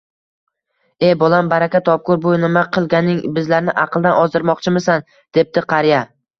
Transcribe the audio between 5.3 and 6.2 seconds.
debdi qariya.